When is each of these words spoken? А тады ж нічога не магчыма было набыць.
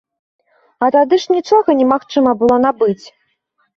А 0.85 0.87
тады 0.95 1.15
ж 1.23 1.35
нічога 1.37 1.69
не 1.81 1.85
магчыма 1.93 2.31
было 2.43 2.55
набыць. 2.67 3.05